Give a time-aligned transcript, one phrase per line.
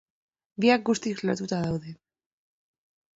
[0.63, 1.93] Biak guztiz lotuta daude.